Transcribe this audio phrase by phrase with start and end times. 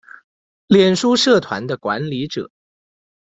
[0.65, 2.49] 脸书社团的管理者